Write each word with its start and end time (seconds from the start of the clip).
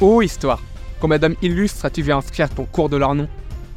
Oh 0.00 0.22
histoire 0.22 0.60
Combien 1.00 1.18
d'hommes 1.18 1.36
illustres 1.42 1.84
as-tu 1.84 2.02
vu 2.02 2.12
inscrire 2.12 2.48
ton 2.50 2.64
cours 2.64 2.88
de 2.88 2.96
leur 2.96 3.14
nom? 3.14 3.28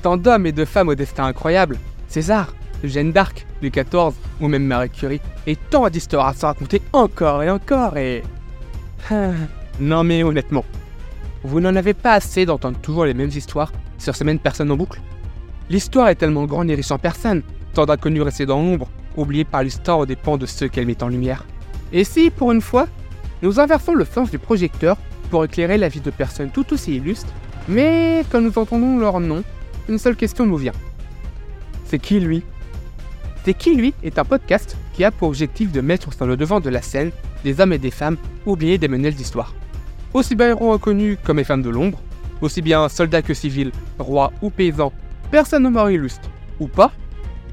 Tant 0.02 0.18
d'hommes 0.18 0.46
et 0.46 0.52
de 0.52 0.66
femmes 0.66 0.90
au 0.90 0.96
destin 0.96 1.26
incroyable 1.26 1.78
César, 2.08 2.54
Jeanne 2.84 3.12
d'Arc, 3.12 3.46
Louis 3.62 3.72
XIV 3.72 4.14
ou 4.40 4.48
même 4.48 4.66
Marie 4.66 4.90
Curie, 4.90 5.22
et 5.48 5.56
tant 5.56 5.90
d'histoires 5.90 6.28
à 6.28 6.34
se 6.34 6.46
raconter 6.46 6.82
encore 6.94 7.44
et 7.44 7.50
encore 7.50 7.98
et... 7.98 8.24
non 9.80 10.04
mais 10.04 10.24
honnêtement, 10.24 10.66
vous 11.44 11.60
n'en 11.60 11.76
avez 11.76 11.94
pas 11.94 12.14
assez 12.14 12.46
d'entendre 12.46 12.80
toujours 12.80 13.06
les 13.06 13.14
mêmes 13.14 13.30
histoires 13.30 13.72
sur 13.98 14.16
ces 14.16 14.24
mêmes 14.24 14.40
personnes 14.40 14.72
en 14.72 14.78
boucle 14.78 15.02
L'histoire 15.70 16.10
est 16.10 16.16
tellement 16.16 16.46
grande 16.46 16.70
et 16.70 16.76
riche 16.76 16.92
en 16.92 17.00
personnes, 17.00 17.42
tant 17.74 17.86
d'inconnus 17.86 18.22
restés 18.22 18.46
dans 18.46 18.62
l'ombre, 18.62 18.88
oubliés 19.18 19.46
par 19.46 19.64
l'histoire 19.64 20.00
au 20.00 20.06
dépens 20.06 20.38
de 20.38 20.46
ceux 20.46 20.68
qu'elle 20.68 20.86
met 20.86 21.02
en 21.04 21.08
lumière. 21.08 21.46
Et 21.92 22.04
si, 22.04 22.30
pour 22.30 22.52
une 22.52 22.62
fois, 22.62 22.88
nous 23.42 23.60
inversons 23.60 23.94
le 23.94 24.06
sens 24.06 24.30
du 24.30 24.38
projecteur 24.38 24.98
pour 25.30 25.44
éclairer 25.46 25.78
la 25.78 25.90
vie 25.90 26.02
de 26.02 26.12
personnes 26.12 26.50
tout 26.50 26.74
aussi 26.74 26.96
illustres, 26.96 27.34
mais 27.68 28.24
quand 28.32 28.42
nous 28.42 28.58
entendons 28.58 28.98
leur 28.98 29.20
nom, 29.20 29.44
une 29.90 30.00
seule 30.00 30.16
question 30.16 30.46
nous 30.46 30.58
vient. 30.58 30.74
C'est 31.86 32.00
qui 32.00 32.20
lui? 32.20 32.44
C'est 33.44 33.54
qui 33.54 33.76
lui? 33.76 33.94
est 34.04 34.18
un 34.18 34.26
podcast 34.26 34.76
qui 34.94 35.04
a 35.04 35.12
pour 35.12 35.28
objectif 35.28 35.72
de 35.72 35.82
mettre 35.82 36.14
sur 36.14 36.26
le 36.26 36.38
devant 36.38 36.60
de 36.60 36.70
la 36.70 36.82
scène 36.82 37.12
des 37.44 37.60
hommes 37.60 37.74
et 37.74 37.78
des 37.78 37.92
femmes 37.92 38.18
oubliés 38.46 38.78
des 38.78 38.88
menelles 38.88 39.14
d'histoire. 39.14 39.54
Aussi 40.14 40.36
bien 40.36 40.50
héros 40.50 40.74
inconnus 40.74 41.18
comme 41.24 41.38
les 41.38 41.44
femmes 41.44 41.62
de 41.62 41.70
l'ombre, 41.70 42.02
aussi 42.42 42.62
bien 42.62 42.90
soldats 42.90 43.22
que 43.22 43.34
civils, 43.34 43.72
rois 44.00 44.32
ou 44.42 44.50
paysans, 44.50 44.94
personne 45.30 45.70
mort 45.70 45.92
illustre 45.92 46.30
ou 46.60 46.68
pas, 46.68 46.92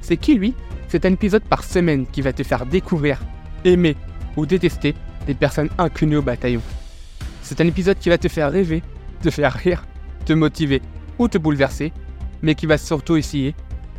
c'est 0.00 0.16
qui 0.16 0.34
lui? 0.34 0.54
C'est 0.88 1.04
un 1.06 1.12
épisode 1.12 1.42
par 1.42 1.64
semaine 1.64 2.06
qui 2.06 2.22
va 2.22 2.32
te 2.32 2.42
faire 2.42 2.66
découvrir, 2.66 3.20
aimer 3.64 3.96
ou 4.36 4.46
détester 4.46 4.94
des 5.26 5.34
personnes 5.34 5.70
inconnues 5.78 6.16
au 6.16 6.22
bataillon. 6.22 6.62
C'est 7.54 7.60
un 7.60 7.68
épisode 7.68 7.98
qui 7.98 8.08
va 8.08 8.16
te 8.16 8.28
faire 8.28 8.50
rêver, 8.50 8.82
te 9.20 9.28
faire 9.28 9.52
rire, 9.52 9.84
te 10.24 10.32
motiver 10.32 10.80
ou 11.18 11.28
te 11.28 11.36
bouleverser, 11.36 11.92
mais 12.40 12.54
qui 12.54 12.64
va 12.64 12.78
surtout 12.78 13.16
essayer 13.16 13.54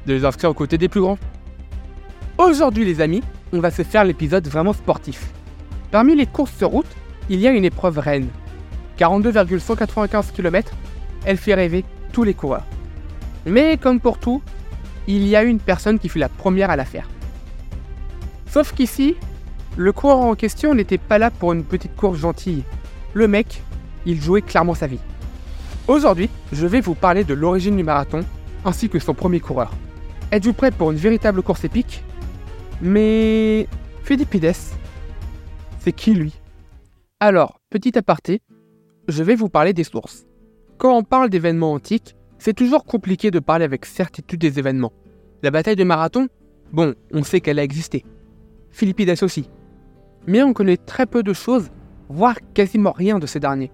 de 0.08 0.14
les 0.16 0.26
inscrire 0.26 0.50
aux 0.50 0.56
côtés 0.56 0.80
des 0.80 0.90
plus 0.90 1.02
grands. 1.02 1.20
Aujourd'hui 2.40 2.84
les 2.84 3.00
amis, 3.00 3.22
on 3.52 3.60
va 3.60 3.70
se 3.70 3.84
faire 3.84 4.06
l'épisode 4.06 4.48
vraiment 4.48 4.74
sportif. 4.74 5.28
Parmi 5.92 6.16
les 6.16 6.26
courses 6.26 6.58
sur 6.58 6.70
route, 6.70 6.88
il 7.30 7.40
y 7.40 7.48
a 7.48 7.52
une 7.52 7.64
épreuve 7.64 8.00
reine. 8.00 8.28
42,195 8.98 10.32
km, 10.32 10.72
elle 11.24 11.38
fait 11.38 11.54
rêver 11.54 11.86
tous 12.12 12.24
les 12.24 12.34
coureurs. 12.34 12.66
Mais 13.46 13.78
comme 13.78 14.00
pour 14.00 14.18
tout, 14.18 14.42
il 15.06 15.28
y 15.28 15.36
a 15.36 15.44
une 15.44 15.60
personne 15.60 16.00
qui 16.00 16.10
fut 16.10 16.18
la 16.18 16.30
première 16.30 16.72
à 16.72 16.76
la 16.76 16.86
faire. 16.86 17.08
Sauf 18.48 18.74
qu'ici, 18.74 19.16
le 19.78 19.92
coureur 19.92 20.22
en 20.22 20.34
question 20.34 20.74
n'était 20.74 20.98
pas 20.98 21.20
là 21.20 21.30
pour 21.30 21.54
une 21.54 21.64
petite 21.64 21.96
course 21.96 22.18
gentille. 22.18 22.64
Le 23.14 23.28
mec, 23.28 23.62
il 24.06 24.20
jouait 24.20 24.42
clairement 24.42 24.74
sa 24.74 24.88
vie. 24.88 25.00
Aujourd'hui, 25.88 26.30
je 26.52 26.66
vais 26.66 26.82
vous 26.82 26.96
parler 26.96 27.24
de 27.24 27.34
l'origine 27.34 27.78
du 27.78 27.84
marathon 27.84 28.22
ainsi 28.66 28.90
que 28.90 29.00
son 29.00 29.14
premier 29.14 29.40
coureur. 29.40 29.72
Êtes-vous 30.32 30.54
prêt 30.54 30.72
pour 30.72 30.92
une 30.92 30.98
véritable 30.98 31.44
course 31.44 31.64
épique? 31.64 32.04
Mais 32.82 33.68
Philippides, 34.04 34.54
c'est 35.80 35.92
qui 35.92 36.14
lui? 36.14 36.34
Alors, 37.20 37.60
petit 37.70 37.98
aparté, 37.98 38.42
je 39.08 39.22
vais 39.22 39.36
vous 39.36 39.50
parler 39.50 39.74
des 39.74 39.84
sources. 39.84 40.26
Quand 40.78 40.98
on 40.98 41.04
parle 41.04 41.30
d'événements 41.30 41.74
antiques, 41.74 42.16
c'est 42.40 42.54
toujours 42.54 42.84
compliqué 42.84 43.32
de 43.32 43.40
parler 43.40 43.64
avec 43.64 43.86
certitude 43.86 44.40
des 44.40 44.60
événements. 44.60 44.92
La 45.44 45.52
bataille 45.52 45.76
de 45.76 45.84
Marathon, 45.84 46.28
bon, 46.72 46.96
on 47.12 47.24
sait 47.24 47.42
qu'elle 47.42 47.60
a 47.60 47.64
existé. 47.64 48.04
Philippides 48.72 49.22
aussi. 49.22 49.50
Mais 50.26 50.42
on 50.42 50.54
connaît 50.54 50.78
très 50.78 51.06
peu 51.06 51.22
de 51.22 51.34
choses, 51.34 51.70
voire 52.14 52.38
quasiment 52.54 52.92
rien 52.92 53.18
de 53.18 53.26
ces 53.26 53.40
derniers. 53.40 53.72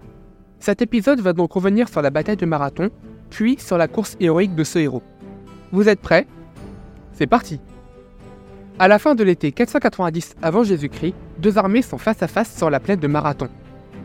Cet 0.59 0.81
épisode 0.81 1.19
va 1.19 1.33
donc 1.33 1.51
revenir 1.51 1.89
sur 1.89 2.01
la 2.01 2.09
bataille 2.09 2.37
de 2.37 2.45
Marathon, 2.45 2.89
puis 3.29 3.57
sur 3.59 3.77
la 3.77 3.87
course 3.87 4.15
héroïque 4.19 4.55
de 4.55 4.63
ce 4.63 4.79
héros. 4.79 5.03
Vous 5.71 5.89
êtes 5.89 5.99
prêts? 5.99 6.25
C'est 7.11 7.27
parti 7.27 7.59
À 8.79 8.87
la 8.87 8.97
fin 8.97 9.13
de 9.13 9.23
l'été 9.23 9.51
490 9.51 10.35
avant 10.41 10.63
Jésus-Christ, 10.63 11.15
deux 11.37 11.57
armées 11.57 11.81
sont 11.81 11.97
face 11.97 12.23
à 12.23 12.27
face 12.27 12.55
sur 12.55 12.69
la 12.69 12.79
plaine 12.79 12.99
de 12.99 13.07
Marathon. 13.07 13.49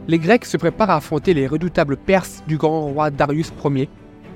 Les 0.09 0.19
Grecs 0.19 0.45
se 0.45 0.57
préparent 0.57 0.91
à 0.91 0.97
affronter 0.97 1.33
les 1.33 1.47
redoutables 1.47 1.97
Perses 1.97 2.43
du 2.47 2.57
grand 2.57 2.83
roi 2.83 3.11
Darius 3.11 3.53
Ier, 3.65 3.89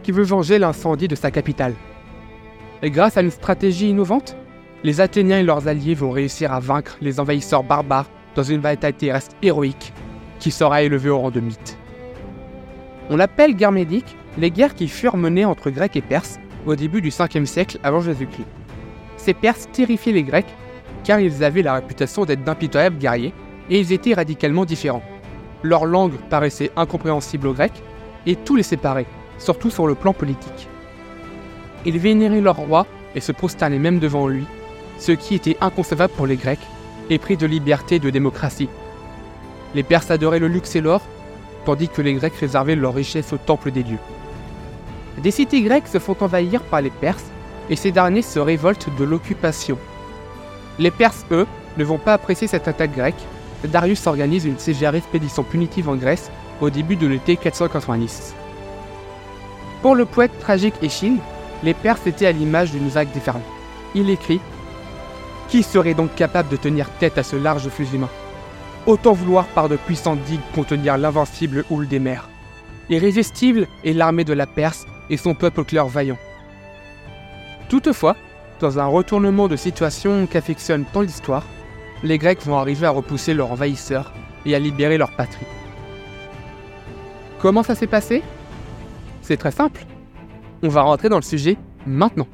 qui 0.02 0.12
veut 0.12 0.22
venger 0.22 0.58
l'incendie 0.58 1.08
de 1.08 1.16
sa 1.16 1.30
capitale. 1.30 1.74
Et 2.82 2.90
grâce 2.90 3.16
à 3.16 3.22
une 3.22 3.32
stratégie 3.32 3.90
innovante, 3.90 4.36
les 4.84 5.00
Athéniens 5.00 5.40
et 5.40 5.42
leurs 5.42 5.66
alliés 5.66 5.94
vont 5.94 6.12
réussir 6.12 6.52
à 6.52 6.60
vaincre 6.60 6.96
les 7.00 7.18
envahisseurs 7.18 7.64
barbares 7.64 8.08
dans 8.34 8.44
une 8.44 8.60
bataille 8.60 8.94
terrestre 8.94 9.34
héroïque 9.42 9.92
qui 10.38 10.50
sera 10.50 10.82
élevée 10.82 11.10
au 11.10 11.18
rang 11.18 11.30
de 11.30 11.40
mythe. 11.40 11.78
On 13.10 13.16
l'appelle 13.16 13.54
guerre 13.54 13.72
médique 13.72 14.16
les 14.36 14.50
guerres 14.50 14.74
qui 14.74 14.88
furent 14.88 15.16
menées 15.16 15.44
entre 15.44 15.70
Grecs 15.70 15.96
et 15.96 16.02
Perses 16.02 16.38
au 16.66 16.76
début 16.76 17.00
du 17.00 17.10
5e 17.10 17.46
siècle 17.46 17.78
avant 17.82 18.00
Jésus-Christ. 18.00 18.46
Ces 19.16 19.34
Perses 19.34 19.68
terrifiaient 19.72 20.12
les 20.12 20.22
Grecs 20.22 20.54
car 21.04 21.20
ils 21.20 21.42
avaient 21.42 21.62
la 21.62 21.74
réputation 21.74 22.24
d'être 22.24 22.44
d'impitoyables 22.44 22.98
guerriers 22.98 23.32
et 23.70 23.80
ils 23.80 23.92
étaient 23.92 24.14
radicalement 24.14 24.64
différents. 24.64 25.02
Leur 25.62 25.86
langue 25.86 26.14
paraissait 26.30 26.70
incompréhensible 26.76 27.48
aux 27.48 27.54
Grecs 27.54 27.82
et 28.26 28.36
tout 28.36 28.56
les 28.56 28.62
séparait, 28.62 29.06
surtout 29.38 29.70
sur 29.70 29.86
le 29.86 29.94
plan 29.94 30.12
politique. 30.12 30.68
Ils 31.84 31.98
vénéraient 31.98 32.40
leur 32.40 32.56
roi 32.56 32.86
et 33.14 33.20
se 33.20 33.32
prosternaient 33.32 33.78
même 33.78 33.98
devant 33.98 34.28
lui, 34.28 34.44
ce 34.98 35.12
qui 35.12 35.34
était 35.34 35.56
inconcevable 35.60 36.12
pour 36.14 36.26
les 36.26 36.36
Grecs, 36.36 36.58
épris 37.10 37.36
de 37.36 37.46
liberté 37.46 37.96
et 37.96 38.00
de 38.00 38.10
démocratie. 38.10 38.68
Les 39.74 39.82
Perses 39.82 40.10
adoraient 40.10 40.38
le 40.38 40.48
luxe 40.48 40.76
et 40.76 40.80
l'or, 40.80 41.02
tandis 41.64 41.88
que 41.88 42.00
les 42.00 42.14
Grecs 42.14 42.36
réservaient 42.36 42.76
leur 42.76 42.94
richesse 42.94 43.32
au 43.32 43.36
temple 43.36 43.70
des 43.70 43.82
dieux. 43.82 43.98
Des 45.18 45.30
cités 45.30 45.62
grecques 45.62 45.88
se 45.88 45.98
font 45.98 46.16
envahir 46.20 46.62
par 46.62 46.80
les 46.80 46.90
Perses 46.90 47.26
et 47.68 47.76
ces 47.76 47.92
derniers 47.92 48.22
se 48.22 48.38
révoltent 48.38 48.88
de 48.96 49.04
l'occupation. 49.04 49.78
Les 50.78 50.90
Perses, 50.90 51.26
eux, 51.32 51.46
ne 51.76 51.84
vont 51.84 51.98
pas 51.98 52.14
apprécier 52.14 52.46
cette 52.46 52.68
attaque 52.68 52.94
grecque. 52.94 53.20
Darius 53.64 54.06
organise 54.06 54.44
une 54.44 54.58
sévère 54.58 54.94
expédition 54.94 55.42
punitive 55.42 55.88
en 55.88 55.96
Grèce 55.96 56.30
au 56.60 56.70
début 56.70 56.96
de 56.96 57.06
l'été 57.06 57.36
490. 57.36 58.34
Pour 59.82 59.94
le 59.94 60.04
poète 60.04 60.38
tragique 60.40 60.74
Échille, 60.82 61.18
les 61.62 61.74
Perses 61.74 62.06
étaient 62.06 62.26
à 62.26 62.32
l'image 62.32 62.70
d'une 62.70 62.88
vague 62.88 63.12
déferlante. 63.12 63.42
Il 63.94 64.08
écrit 64.10 64.40
Qui 65.48 65.62
serait 65.62 65.94
donc 65.94 66.14
capable 66.14 66.48
de 66.48 66.56
tenir 66.56 66.88
tête 66.98 67.18
à 67.18 67.22
ce 67.22 67.36
large 67.36 67.68
flux 67.68 67.88
humain 67.92 68.08
Autant 68.88 69.12
vouloir 69.12 69.46
par 69.48 69.68
de 69.68 69.76
puissantes 69.76 70.22
digues 70.22 70.40
contenir 70.54 70.96
l'invincible 70.96 71.62
houle 71.68 71.86
des 71.86 71.98
mers. 71.98 72.26
Irrésistible 72.88 73.68
est 73.84 73.92
l'armée 73.92 74.24
de 74.24 74.32
la 74.32 74.46
Perse 74.46 74.86
et 75.10 75.18
son 75.18 75.34
peuple 75.34 75.62
clair 75.62 75.86
vaillant. 75.88 76.16
Toutefois, 77.68 78.16
dans 78.60 78.78
un 78.78 78.86
retournement 78.86 79.46
de 79.46 79.56
situation 79.56 80.26
qu'affectionne 80.26 80.86
tant 80.90 81.02
l'histoire, 81.02 81.44
les 82.02 82.16
Grecs 82.16 82.40
vont 82.46 82.56
arriver 82.56 82.86
à 82.86 82.90
repousser 82.90 83.34
leurs 83.34 83.52
envahisseurs 83.52 84.14
et 84.46 84.54
à 84.54 84.58
libérer 84.58 84.96
leur 84.96 85.10
patrie. 85.10 85.44
Comment 87.40 87.62
ça 87.62 87.74
s'est 87.74 87.86
passé? 87.86 88.22
C'est 89.20 89.36
très 89.36 89.52
simple. 89.52 89.84
On 90.62 90.68
va 90.68 90.80
rentrer 90.80 91.10
dans 91.10 91.16
le 91.16 91.22
sujet 91.22 91.58
maintenant. 91.84 92.26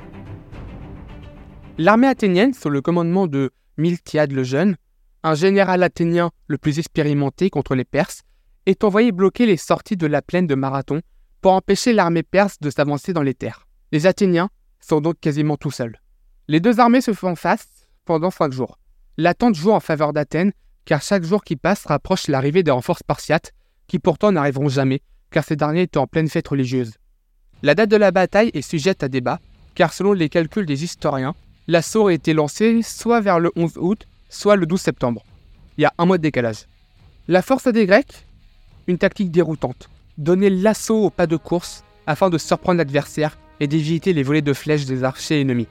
L'armée 1.78 2.06
athénienne, 2.06 2.54
sous 2.54 2.70
le 2.70 2.80
commandement 2.80 3.26
de 3.26 3.50
Miltiade 3.76 4.30
le 4.30 4.44
Jeune, 4.44 4.76
un 5.24 5.34
général 5.34 5.82
athénien 5.82 6.30
le 6.46 6.58
plus 6.58 6.78
expérimenté 6.78 7.50
contre 7.50 7.74
les 7.74 7.84
Perses, 7.84 8.22
est 8.66 8.84
envoyé 8.84 9.10
bloquer 9.10 9.46
les 9.46 9.56
sorties 9.56 9.96
de 9.96 10.06
la 10.06 10.22
plaine 10.22 10.46
de 10.46 10.54
Marathon 10.54 11.00
pour 11.40 11.52
empêcher 11.52 11.92
l'armée 11.92 12.22
perse 12.22 12.60
de 12.60 12.70
s'avancer 12.70 13.12
dans 13.12 13.22
les 13.22 13.34
terres. 13.34 13.66
Les 13.90 14.06
Athéniens 14.06 14.50
sont 14.80 15.00
donc 15.00 15.18
quasiment 15.20 15.56
tout 15.56 15.70
seuls. 15.70 15.98
Les 16.46 16.60
deux 16.60 16.78
armées 16.78 17.00
se 17.00 17.14
font 17.14 17.36
face 17.36 17.66
pendant 18.04 18.30
cinq 18.30 18.52
jours. 18.52 18.78
L'attente 19.16 19.54
joue 19.54 19.72
en 19.72 19.80
faveur 19.80 20.12
d'Athènes, 20.12 20.52
car 20.84 21.00
chaque 21.00 21.24
jour 21.24 21.42
qui 21.42 21.56
passe 21.56 21.86
rapproche 21.86 22.28
l'arrivée 22.28 22.62
des 22.62 22.70
renforts 22.70 22.98
spartiates, 22.98 23.52
qui 23.86 23.98
pourtant 23.98 24.32
n'arriveront 24.32 24.68
jamais, 24.68 25.00
car 25.30 25.44
ces 25.44 25.56
derniers 25.56 25.82
étaient 25.82 25.98
en 25.98 26.06
pleine 26.06 26.28
fête 26.28 26.48
religieuse. 26.48 26.94
La 27.62 27.74
date 27.74 27.90
de 27.90 27.96
la 27.96 28.10
bataille 28.10 28.50
est 28.52 28.62
sujette 28.62 29.02
à 29.02 29.08
débat, 29.08 29.40
car 29.74 29.94
selon 29.94 30.12
les 30.12 30.28
calculs 30.28 30.66
des 30.66 30.84
historiens, 30.84 31.34
l'assaut 31.66 32.08
a 32.08 32.12
été 32.12 32.34
lancé 32.34 32.82
soit 32.82 33.20
vers 33.20 33.40
le 33.40 33.50
11 33.56 33.78
août, 33.78 34.06
soit 34.34 34.56
le 34.56 34.66
12 34.66 34.80
septembre. 34.80 35.24
Il 35.78 35.82
y 35.82 35.84
a 35.84 35.92
un 35.98 36.06
mois 36.06 36.18
de 36.18 36.22
décalage. 36.22 36.66
La 37.28 37.42
force 37.42 37.68
des 37.68 37.86
Grecs 37.86 38.26
Une 38.86 38.98
tactique 38.98 39.30
déroutante 39.30 39.88
donner 40.18 40.50
l'assaut 40.50 41.06
au 41.06 41.10
pas 41.10 41.26
de 41.26 41.36
course 41.36 41.84
afin 42.06 42.30
de 42.30 42.38
surprendre 42.38 42.78
l'adversaire 42.78 43.36
et 43.60 43.66
d'éviter 43.66 44.12
les 44.12 44.22
volets 44.22 44.42
de 44.42 44.52
flèches 44.52 44.84
des 44.84 45.04
archers 45.04 45.40
ennemis. 45.40 45.68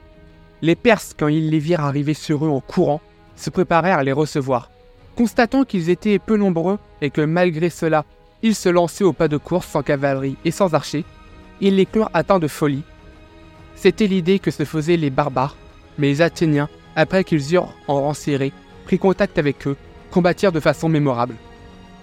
Les 0.62 0.74
Perses, 0.74 1.14
quand 1.18 1.28
ils 1.28 1.50
les 1.50 1.58
virent 1.58 1.80
arriver 1.80 2.14
sur 2.14 2.44
eux 2.44 2.48
en 2.48 2.60
courant, 2.60 3.00
se 3.36 3.50
préparèrent 3.50 3.98
à 3.98 4.04
les 4.04 4.12
recevoir. 4.12 4.70
Constatant 5.16 5.64
qu'ils 5.64 5.90
étaient 5.90 6.18
peu 6.18 6.36
nombreux 6.36 6.78
et 7.00 7.10
que 7.10 7.20
malgré 7.20 7.70
cela, 7.70 8.04
ils 8.42 8.54
se 8.54 8.68
lançaient 8.68 9.04
au 9.04 9.12
pas 9.12 9.28
de 9.28 9.36
course 9.36 9.68
sans 9.68 9.82
cavalerie 9.82 10.36
et 10.44 10.50
sans 10.50 10.74
archers, 10.74 11.04
ils 11.60 11.76
les 11.76 11.86
crurent 11.86 12.10
atteints 12.14 12.38
de 12.38 12.48
folie. 12.48 12.82
C'était 13.76 14.06
l'idée 14.06 14.38
que 14.38 14.50
se 14.50 14.64
faisaient 14.64 14.96
les 14.96 15.10
barbares, 15.10 15.56
mais 15.98 16.08
les 16.08 16.22
Athéniens, 16.22 16.68
après 16.96 17.24
qu'ils 17.24 17.54
eurent 17.54 17.72
en 17.88 18.00
rang 18.00 18.12
pris 18.84 18.98
contact 18.98 19.38
avec 19.38 19.66
eux, 19.66 19.76
combattirent 20.10 20.52
de 20.52 20.60
façon 20.60 20.88
mémorable. 20.88 21.34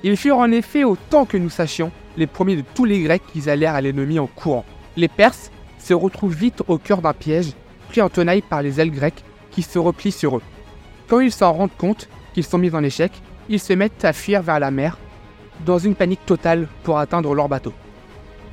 Ils 0.03 0.17
furent 0.17 0.37
en 0.37 0.51
effet, 0.51 0.83
autant 0.83 1.25
que 1.25 1.37
nous 1.37 1.49
sachions, 1.49 1.91
les 2.17 2.27
premiers 2.27 2.55
de 2.55 2.63
tous 2.73 2.85
les 2.85 3.01
Grecs 3.01 3.21
qui 3.31 3.49
allèrent 3.49 3.75
à 3.75 3.81
l'ennemi 3.81 4.19
en 4.19 4.27
courant. 4.27 4.65
Les 4.97 5.07
Perses 5.07 5.51
se 5.79 5.93
retrouvent 5.93 6.35
vite 6.35 6.63
au 6.67 6.77
cœur 6.77 7.01
d'un 7.01 7.13
piège, 7.13 7.53
pris 7.89 8.01
en 8.01 8.09
tenaille 8.09 8.41
par 8.41 8.61
les 8.61 8.79
ailes 8.81 8.91
grecques 8.91 9.23
qui 9.51 9.61
se 9.61 9.79
replient 9.79 10.11
sur 10.11 10.37
eux. 10.37 10.41
Quand 11.07 11.19
ils 11.19 11.31
s'en 11.31 11.53
rendent 11.53 11.77
compte 11.77 12.09
qu'ils 12.33 12.43
sont 12.43 12.57
mis 12.57 12.73
en 12.73 12.83
échec, 12.83 13.11
ils 13.49 13.59
se 13.59 13.73
mettent 13.73 14.05
à 14.05 14.13
fuir 14.13 14.41
vers 14.41 14.59
la 14.59 14.71
mer, 14.71 14.97
dans 15.65 15.77
une 15.77 15.95
panique 15.95 16.25
totale 16.25 16.67
pour 16.83 16.97
atteindre 16.97 17.33
leur 17.35 17.49
bateau. 17.49 17.73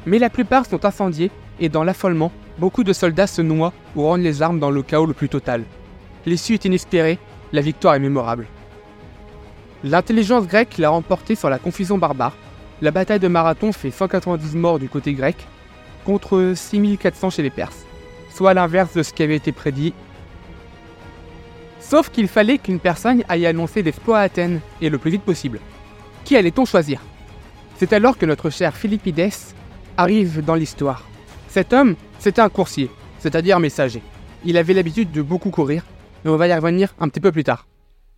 Mais 0.06 0.19
la 0.19 0.31
plupart 0.31 0.67
sont 0.67 0.84
incendiés 0.84 1.31
et 1.61 1.69
dans 1.69 1.84
l'affolement, 1.84 2.32
beaucoup 2.58 2.84
de 2.84 2.93
soldats 2.93 3.26
se 3.26 3.43
noient 3.43 3.73
ou 3.96 4.02
rendent 4.02 4.23
les 4.23 4.43
armes 4.43 4.61
dans 4.61 4.70
le 4.70 4.82
chaos 4.82 5.06
le 5.06 5.14
plus 5.14 5.29
total. 5.29 5.64
L'issue 6.29 6.53
est 6.53 6.67
inespérée, 6.67 7.19
la 7.55 7.63
victoire 7.63 7.95
est 7.95 8.01
mémorable. 8.01 8.49
L'intelligence 9.83 10.47
grecque 10.47 10.77
l'a 10.77 10.91
remporté 10.91 11.35
sur 11.35 11.49
la 11.49 11.59
confusion 11.59 11.97
barbare. 11.97 12.37
La 12.83 12.91
bataille 12.91 13.19
de 13.19 13.29
Marathon 13.29 13.73
fait 13.73 13.91
190 13.91 14.55
morts 14.55 14.79
du 14.79 14.91
côté 14.91 15.15
grec, 15.15 15.37
contre 16.05 16.53
6400 16.55 17.31
chez 17.31 17.43
les 17.43 17.49
Perses, 17.49 17.87
soit 18.29 18.53
l'inverse 18.53 18.93
de 18.93 19.03
ce 19.03 19.15
qui 19.15 19.23
avait 19.23 19.37
été 19.37 19.53
prédit. 19.53 19.95
Sauf 21.81 22.11
qu'il 22.11 22.29
fallait 22.29 22.59
qu'une 22.59 22.79
personne 22.79 23.25
aille 23.31 23.47
annoncer 23.47 23.83
l'exploit 23.83 24.19
à 24.19 24.25
Athènes, 24.25 24.61
et 24.83 24.91
le 24.91 24.99
plus 24.99 25.13
vite 25.13 25.23
possible. 25.23 25.61
Qui 26.27 26.37
allait-on 26.37 26.67
choisir? 26.67 27.01
C'est 27.79 27.95
alors 27.95 28.19
que 28.19 28.27
notre 28.27 28.51
cher 28.51 28.77
Philippides 28.77 29.33
arrive 29.97 30.45
dans 30.45 30.57
l'histoire. 30.57 31.09
Cet 31.49 31.73
homme, 31.73 31.97
c'était 32.19 32.43
un 32.43 32.51
coursier, 32.51 32.91
c'est-à-dire 33.19 33.61
messager. 33.61 34.03
Il 34.45 34.59
avait 34.59 34.75
l'habitude 34.75 35.11
de 35.11 35.23
beaucoup 35.23 35.51
courir, 35.51 35.85
mais 36.25 36.31
on 36.31 36.37
va 36.37 36.49
y 36.49 36.55
revenir 36.55 36.94
un 36.99 37.09
petit 37.09 37.20
peu 37.20 37.32
plus 37.32 37.44
tard. 37.44 37.67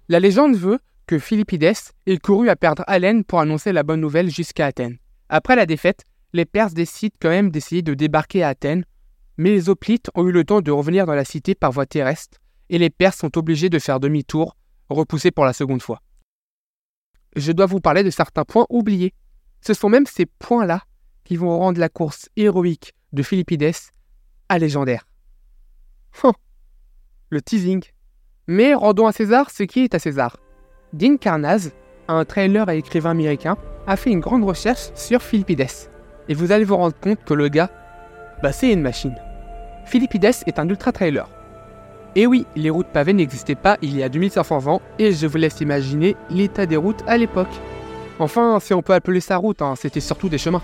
La 0.08 0.20
légende 0.20 0.56
veut 0.56 0.78
que 1.06 1.18
Philippides 1.18 1.74
ait 2.06 2.18
couru 2.18 2.48
à 2.48 2.56
perdre 2.56 2.84
haleine 2.86 3.24
pour 3.24 3.40
annoncer 3.40 3.72
la 3.72 3.82
bonne 3.82 4.00
nouvelle 4.00 4.30
jusqu'à 4.30 4.66
Athènes. 4.66 4.98
Après 5.28 5.56
la 5.56 5.66
défaite, 5.66 6.04
les 6.32 6.44
Perses 6.44 6.74
décident 6.74 7.16
quand 7.20 7.28
même 7.28 7.50
d'essayer 7.50 7.82
de 7.82 7.94
débarquer 7.94 8.42
à 8.42 8.48
Athènes, 8.48 8.84
mais 9.36 9.50
les 9.50 9.68
Hoplites 9.68 10.10
ont 10.14 10.26
eu 10.26 10.32
le 10.32 10.44
temps 10.44 10.60
de 10.60 10.70
revenir 10.70 11.06
dans 11.06 11.14
la 11.14 11.24
cité 11.24 11.54
par 11.54 11.72
voie 11.72 11.86
terrestre, 11.86 12.38
et 12.68 12.78
les 12.78 12.90
Perses 12.90 13.18
sont 13.18 13.36
obligés 13.36 13.70
de 13.70 13.78
faire 13.78 14.00
demi-tour, 14.00 14.56
repoussés 14.88 15.30
pour 15.30 15.44
la 15.44 15.52
seconde 15.52 15.82
fois. 15.82 16.00
Je 17.36 17.52
dois 17.52 17.66
vous 17.66 17.80
parler 17.80 18.02
de 18.02 18.10
certains 18.10 18.44
points 18.44 18.66
oubliés. 18.70 19.14
Ce 19.60 19.74
sont 19.74 19.88
même 19.88 20.06
ces 20.06 20.26
points-là 20.26 20.82
qui 21.24 21.36
vont 21.36 21.58
rendre 21.58 21.78
la 21.78 21.88
course 21.88 22.28
héroïque 22.36 22.92
de 23.12 23.22
Philippides 23.22 23.72
à 24.48 24.58
légendaire. 24.58 25.06
Le 27.32 27.40
teasing. 27.40 27.84
Mais 28.48 28.74
rendons 28.74 29.06
à 29.06 29.12
César 29.12 29.52
ce 29.52 29.62
qui 29.62 29.84
est 29.84 29.94
à 29.94 30.00
César. 30.00 30.36
Dean 30.92 31.16
Carnaz, 31.16 31.70
un 32.08 32.24
trailer 32.24 32.68
et 32.68 32.78
écrivain 32.78 33.10
américain, 33.10 33.56
a 33.86 33.94
fait 33.94 34.10
une 34.10 34.18
grande 34.18 34.42
recherche 34.42 34.90
sur 34.96 35.22
Philippides. 35.22 35.64
Et 36.28 36.34
vous 36.34 36.50
allez 36.50 36.64
vous 36.64 36.76
rendre 36.76 36.98
compte 37.00 37.22
que 37.24 37.34
le 37.34 37.46
gars, 37.46 37.70
bah 38.42 38.50
c'est 38.50 38.72
une 38.72 38.82
machine. 38.82 39.14
Philippides 39.84 40.24
est 40.24 40.58
un 40.58 40.68
ultra-trailer. 40.68 41.28
Et 42.16 42.26
oui, 42.26 42.46
les 42.56 42.70
routes 42.70 42.88
pavées 42.88 43.12
n'existaient 43.12 43.54
pas 43.54 43.78
il 43.80 43.96
y 43.96 44.02
a 44.02 44.08
2500 44.08 44.66
ans, 44.66 44.82
et 44.98 45.12
je 45.12 45.28
vous 45.28 45.38
laisse 45.38 45.60
imaginer 45.60 46.16
l'état 46.30 46.66
des 46.66 46.76
routes 46.76 47.04
à 47.06 47.16
l'époque. 47.16 47.60
Enfin, 48.18 48.58
si 48.58 48.74
on 48.74 48.82
peut 48.82 48.94
appeler 48.94 49.20
ça 49.20 49.36
route, 49.36 49.62
hein, 49.62 49.74
c'était 49.76 50.00
surtout 50.00 50.28
des 50.28 50.38
chemins. 50.38 50.62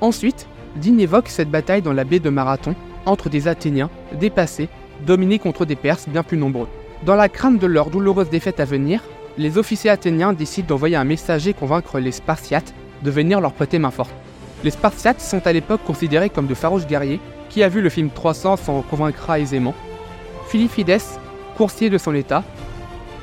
Ensuite, 0.00 0.48
Dean 0.82 0.98
évoque 0.98 1.28
cette 1.28 1.52
bataille 1.52 1.82
dans 1.82 1.92
la 1.92 2.02
baie 2.02 2.18
de 2.18 2.30
Marathon 2.30 2.74
entre 3.06 3.28
des 3.28 3.46
Athéniens 3.46 3.90
dépassés, 4.18 4.68
dominés 5.06 5.38
contre 5.38 5.64
des 5.64 5.76
Perses 5.76 6.08
bien 6.08 6.22
plus 6.22 6.36
nombreux. 6.36 6.68
Dans 7.04 7.16
la 7.16 7.28
crainte 7.28 7.58
de 7.58 7.66
leur 7.66 7.90
douloureuse 7.90 8.30
défaite 8.30 8.60
à 8.60 8.64
venir, 8.64 9.02
les 9.36 9.58
officiers 9.58 9.90
athéniens 9.90 10.32
décident 10.32 10.68
d'envoyer 10.68 10.96
un 10.96 11.04
messager 11.04 11.52
convaincre 11.52 11.98
les 11.98 12.12
Spartiates 12.12 12.74
de 13.02 13.10
venir 13.10 13.40
leur 13.40 13.52
prêter 13.52 13.78
main 13.78 13.90
forte. 13.90 14.14
Les 14.62 14.70
Spartiates 14.70 15.20
sont 15.20 15.46
à 15.46 15.52
l'époque 15.52 15.82
considérés 15.84 16.30
comme 16.30 16.46
de 16.46 16.54
farouches 16.54 16.86
guerriers, 16.86 17.20
qui 17.50 17.62
a 17.62 17.68
vu 17.68 17.82
le 17.82 17.90
film 17.90 18.10
300 18.10 18.56
s'en 18.56 18.82
convaincra 18.82 19.38
aisément. 19.38 19.74
Philippides, 20.48 21.02
coursier 21.56 21.90
de 21.90 21.98
son 21.98 22.14
état, 22.14 22.42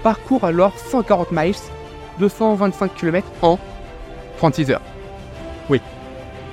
parcourt 0.04 0.44
alors 0.44 0.78
140 0.78 1.32
miles, 1.32 1.56
225 2.20 2.94
km 2.96 3.28
en 3.42 3.58
36 4.38 4.72
heures. 4.72 4.82
Oui, 5.70 5.82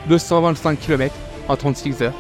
225 0.09 0.79
km 0.81 1.15
en 1.49 1.57
36 1.57 2.03
heures. 2.03 2.15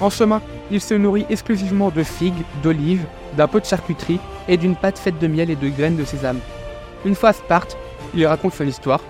En 0.00 0.10
chemin, 0.10 0.42
il 0.70 0.80
se 0.80 0.94
nourrit 0.94 1.26
exclusivement 1.30 1.90
de 1.90 2.02
figues, 2.02 2.44
d'olives, 2.62 3.06
d'un 3.36 3.48
peu 3.48 3.60
de 3.60 3.66
charcuterie 3.66 4.20
et 4.48 4.56
d'une 4.56 4.76
pâte 4.76 4.98
faite 4.98 5.18
de 5.18 5.26
miel 5.26 5.50
et 5.50 5.56
de 5.56 5.68
graines 5.68 5.96
de 5.96 6.04
sésame. 6.04 6.40
Une 7.04 7.14
fois 7.14 7.30
à 7.30 7.32
Sparte, 7.32 7.76
il 8.14 8.26
raconte 8.26 8.54
son 8.54 8.66
histoire. 8.66 9.00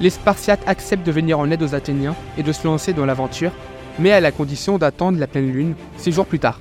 Les 0.00 0.10
Spartiates 0.10 0.62
acceptent 0.66 1.06
de 1.06 1.12
venir 1.12 1.38
en 1.38 1.50
aide 1.50 1.62
aux 1.62 1.74
Athéniens 1.74 2.14
et 2.38 2.42
de 2.42 2.52
se 2.52 2.66
lancer 2.66 2.92
dans 2.92 3.04
l'aventure, 3.04 3.52
mais 3.98 4.12
à 4.12 4.20
la 4.20 4.32
condition 4.32 4.78
d'attendre 4.78 5.18
la 5.18 5.26
pleine 5.26 5.52
lune, 5.52 5.74
six 5.96 6.12
jours 6.12 6.26
plus 6.26 6.38
tard. 6.38 6.60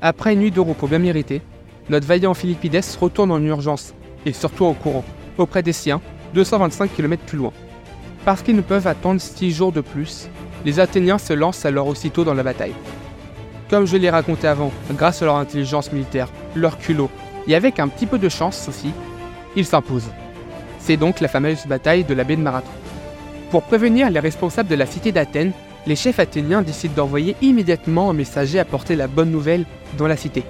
Après 0.00 0.32
une 0.32 0.40
nuit 0.40 0.50
de 0.50 0.60
repos 0.60 0.86
bien 0.88 0.98
méritée, 0.98 1.42
notre 1.88 2.06
vaillant 2.06 2.34
Philippides 2.34 2.80
retourne 3.00 3.30
en 3.30 3.42
urgence, 3.42 3.94
et 4.24 4.32
surtout 4.32 4.64
en 4.64 4.72
courant, 4.72 5.04
auprès 5.38 5.62
des 5.62 5.72
siens, 5.72 6.00
225 6.34 6.94
km 6.94 7.22
plus 7.24 7.38
loin. 7.38 7.52
Parce 8.24 8.42
qu'ils 8.42 8.56
ne 8.56 8.62
peuvent 8.62 8.86
attendre 8.86 9.20
6 9.20 9.52
jours 9.52 9.72
de 9.72 9.80
plus, 9.80 10.28
les 10.64 10.80
Athéniens 10.80 11.18
se 11.18 11.32
lancent 11.32 11.64
alors 11.66 11.86
aussitôt 11.88 12.24
dans 12.24 12.34
la 12.34 12.42
bataille. 12.42 12.74
Comme 13.70 13.86
je 13.86 13.96
l'ai 13.96 14.10
raconté 14.10 14.46
avant, 14.46 14.72
grâce 14.92 15.22
à 15.22 15.24
leur 15.24 15.36
intelligence 15.36 15.92
militaire, 15.92 16.28
leur 16.54 16.78
culot, 16.78 17.10
et 17.48 17.54
avec 17.54 17.80
un 17.80 17.88
petit 17.88 18.06
peu 18.06 18.18
de 18.18 18.28
chance 18.28 18.68
aussi, 18.68 18.92
ils 19.56 19.66
s'imposent. 19.66 20.10
C'est 20.78 20.96
donc 20.96 21.20
la 21.20 21.28
fameuse 21.28 21.66
bataille 21.66 22.04
de 22.04 22.14
la 22.14 22.24
baie 22.24 22.36
de 22.36 22.42
Marathon. 22.42 22.68
Pour 23.50 23.62
prévenir 23.62 24.10
les 24.10 24.20
responsables 24.20 24.68
de 24.68 24.74
la 24.74 24.86
cité 24.86 25.12
d'Athènes, 25.12 25.52
les 25.86 25.96
chefs 25.96 26.20
athéniens 26.20 26.62
décident 26.62 26.94
d'envoyer 26.94 27.36
immédiatement 27.42 28.10
un 28.10 28.14
messager 28.14 28.58
apporter 28.58 28.94
la 28.94 29.08
bonne 29.08 29.30
nouvelle 29.30 29.64
dans 29.98 30.06
la 30.06 30.16
cité. 30.16 30.44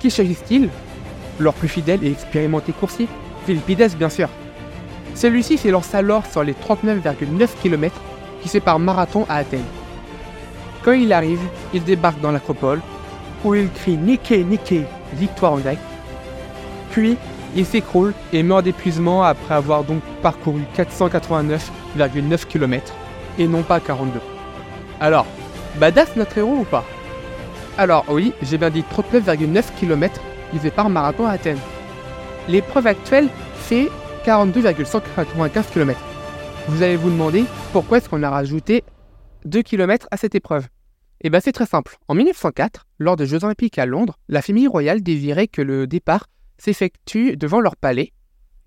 Qui 0.00 0.10
choisissent-ils? 0.10 0.68
Leur 1.38 1.54
plus 1.54 1.68
fidèle 1.68 2.04
et 2.04 2.10
expérimenté 2.10 2.72
coursier 2.72 3.08
Philippides, 3.46 3.96
bien 3.96 4.08
sûr. 4.08 4.28
Celui-ci 5.14 5.58
s'élance 5.58 5.94
alors 5.94 6.26
sur 6.26 6.42
les 6.42 6.52
39,9 6.52 7.48
km 7.62 8.00
qui 8.42 8.48
séparent 8.48 8.78
Marathon 8.78 9.24
à 9.28 9.36
Athènes. 9.36 9.64
Quand 10.84 10.92
il 10.92 11.12
arrive, 11.12 11.40
il 11.72 11.84
débarque 11.84 12.20
dans 12.20 12.32
l'acropole, 12.32 12.80
où 13.44 13.54
il 13.54 13.70
crie 13.70 13.96
Niké, 13.96 14.42
Niké, 14.44 14.84
victoire 15.14 15.52
en 15.52 15.58
grec. 15.58 15.78
Puis, 16.90 17.16
il 17.54 17.66
s'écroule 17.66 18.14
et 18.32 18.42
meurt 18.42 18.64
d'épuisement 18.64 19.22
après 19.22 19.54
avoir 19.54 19.84
donc 19.84 20.02
parcouru 20.22 20.62
489,9 20.76 22.46
km 22.46 22.94
et 23.38 23.46
non 23.46 23.62
pas 23.62 23.78
42. 23.80 24.20
Alors, 25.00 25.26
badass 25.78 26.16
notre 26.16 26.38
héros 26.38 26.58
ou 26.60 26.64
pas? 26.64 26.84
Alors 27.78 28.04
oui, 28.08 28.32
j'ai 28.42 28.58
bien 28.58 28.70
dit 28.70 28.84
39,9 28.94 29.64
km 29.78 30.20
qui 30.50 30.58
sépare 30.58 30.90
Marathon 30.90 31.26
à 31.26 31.32
Athènes. 31.32 31.58
L'épreuve 32.48 32.86
actuelle 32.86 33.28
fait 33.56 33.88
42,195 34.24 35.66
km. 35.72 35.98
Vous 36.68 36.82
allez 36.82 36.96
vous 36.96 37.10
demander 37.10 37.44
pourquoi 37.72 37.98
est-ce 37.98 38.08
qu'on 38.08 38.22
a 38.22 38.30
rajouté 38.30 38.84
2 39.46 39.62
km 39.62 40.06
à 40.12 40.16
cette 40.16 40.36
épreuve 40.36 40.68
Eh 41.20 41.28
bien 41.28 41.40
c'est 41.40 41.50
très 41.50 41.66
simple. 41.66 41.96
En 42.06 42.14
1904, 42.14 42.86
lors 43.00 43.16
des 43.16 43.26
Jeux 43.26 43.42
Olympiques 43.44 43.78
à 43.78 43.86
Londres, 43.86 44.16
la 44.28 44.42
famille 44.42 44.68
royale 44.68 45.02
désirait 45.02 45.48
que 45.48 45.60
le 45.60 45.88
départ 45.88 46.28
s'effectue 46.58 47.36
devant 47.36 47.60
leur 47.60 47.76
palais 47.76 48.12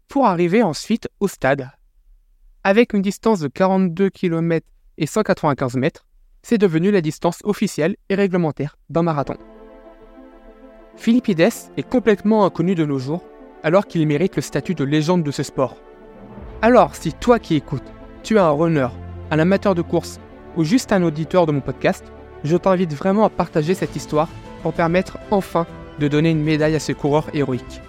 pour 0.09 0.25
arriver 0.27 0.61
ensuite 0.61 1.07
au 1.21 1.29
stade. 1.29 1.69
Avec 2.65 2.93
une 2.93 3.01
distance 3.01 3.39
de 3.39 3.47
42 3.47 4.09
km 4.09 4.67
et 4.97 5.05
195 5.05 5.75
mètres, 5.77 6.05
c'est 6.43 6.57
devenu 6.57 6.91
la 6.91 7.01
distance 7.01 7.39
officielle 7.45 7.95
et 8.09 8.15
réglementaire 8.15 8.77
d'un 8.89 9.03
marathon. 9.03 9.37
Philippides 10.97 11.49
est 11.77 11.89
complètement 11.89 12.45
inconnu 12.45 12.75
de 12.75 12.85
nos 12.85 12.99
jours 12.99 13.23
alors 13.63 13.87
qu'il 13.87 14.05
mérite 14.05 14.35
le 14.35 14.41
statut 14.41 14.75
de 14.75 14.83
légende 14.83 15.23
de 15.23 15.31
ce 15.31 15.43
sport. 15.43 15.77
Alors, 16.65 16.95
si 16.95 17.13
toi 17.13 17.37
qui 17.37 17.53
écoutes, 17.53 17.93
tu 18.23 18.37
es 18.37 18.39
un 18.39 18.49
runner, 18.49 18.87
un 19.29 19.37
amateur 19.37 19.75
de 19.75 19.83
course 19.83 20.19
ou 20.57 20.63
juste 20.63 20.91
un 20.91 21.03
auditeur 21.03 21.45
de 21.45 21.51
mon 21.51 21.61
podcast, 21.61 22.03
je 22.43 22.57
t'invite 22.57 22.91
vraiment 22.91 23.23
à 23.23 23.29
partager 23.29 23.75
cette 23.75 23.95
histoire 23.95 24.29
pour 24.63 24.73
permettre 24.73 25.19
enfin 25.29 25.67
de 25.99 26.07
donner 26.07 26.31
une 26.31 26.41
médaille 26.41 26.73
à 26.73 26.79
ce 26.79 26.91
coureur 26.91 27.27
héroïque. 27.35 27.81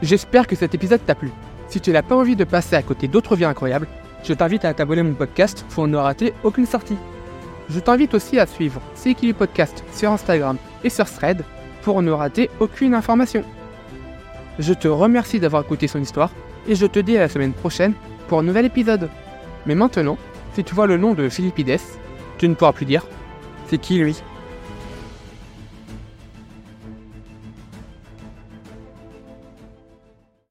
J'espère 0.00 0.46
que 0.46 0.56
cet 0.56 0.74
épisode 0.74 1.04
t'a 1.04 1.14
plu. 1.14 1.32
Si 1.68 1.82
tu 1.82 1.90
n'as 1.90 2.00
pas 2.00 2.16
envie 2.16 2.34
de 2.34 2.44
passer 2.44 2.76
à 2.76 2.82
côté 2.82 3.08
d'autres 3.08 3.36
vies 3.36 3.44
incroyables, 3.44 3.88
je 4.22 4.32
t'invite 4.32 4.64
à 4.64 4.72
t'abonner 4.72 5.02
à 5.02 5.04
mon 5.04 5.12
podcast 5.12 5.66
pour 5.68 5.86
ne 5.86 5.98
rater 5.98 6.32
aucune 6.44 6.64
sortie. 6.64 6.96
Je 7.68 7.78
t'invite 7.78 8.14
aussi 8.14 8.38
à 8.38 8.46
suivre 8.46 8.80
C'est 8.94 9.34
podcast 9.34 9.84
sur 9.92 10.10
Instagram 10.10 10.56
et 10.82 10.88
sur 10.88 11.10
Thread 11.10 11.44
pour 11.82 12.00
ne 12.00 12.10
rater 12.10 12.48
aucune 12.58 12.94
information. 12.94 13.44
Je 14.58 14.72
te 14.72 14.88
remercie 14.88 15.40
d'avoir 15.40 15.64
écouté 15.64 15.88
son 15.88 16.00
histoire 16.00 16.30
et 16.66 16.74
je 16.74 16.86
te 16.86 16.98
dis 16.98 17.18
à 17.18 17.20
la 17.20 17.28
semaine 17.28 17.52
prochaine 17.52 17.92
pour 18.28 18.38
un 18.38 18.42
nouvel 18.42 18.66
épisode. 18.66 19.10
Mais 19.66 19.74
maintenant, 19.74 20.18
si 20.54 20.64
tu 20.64 20.74
vois 20.74 20.86
le 20.86 20.96
nom 20.96 21.14
de 21.14 21.28
Philippides, 21.28 21.80
tu 22.38 22.48
ne 22.48 22.54
pourras 22.54 22.72
plus 22.72 22.86
dire 22.86 23.06
c'est 23.66 23.78
qui 23.78 23.98
lui? 23.98 24.22